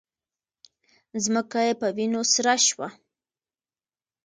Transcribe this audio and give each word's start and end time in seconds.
ځمکه 1.23 1.59
یې 1.65 1.73
په 1.81 1.87
وینو 1.95 2.21
سره 2.33 2.53
شوه 2.67 2.87